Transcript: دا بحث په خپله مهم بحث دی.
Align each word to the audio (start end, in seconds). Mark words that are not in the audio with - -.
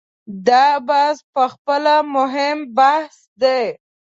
دا 0.47 0.65
بحث 0.87 1.17
په 1.33 1.43
خپله 1.53 1.95
مهم 2.15 2.57
بحث 2.77 3.15
دی. 3.41 3.63